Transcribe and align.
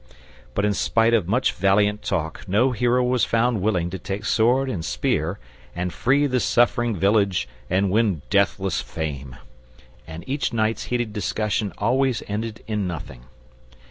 But 0.55 0.65
in 0.65 0.73
spite 0.73 1.13
of 1.13 1.27
much 1.27 1.53
valiant 1.53 2.01
talk 2.01 2.45
no 2.47 2.71
hero 2.71 3.03
was 3.03 3.23
found 3.23 3.61
willing 3.61 3.91
to 3.91 3.99
take 3.99 4.25
sword 4.25 4.67
and 4.67 4.83
spear 4.83 5.37
and 5.75 5.93
free 5.93 6.25
the 6.25 6.39
suffering 6.39 6.95
village 6.95 7.47
and 7.69 7.91
win 7.91 8.23
deathless 8.31 8.81
fame; 8.81 9.35
and 10.07 10.23
each 10.25 10.53
night's 10.53 10.85
heated 10.85 11.13
discussion 11.13 11.71
always 11.77 12.23
ended 12.27 12.63
in 12.65 12.87
nothing. 12.87 13.25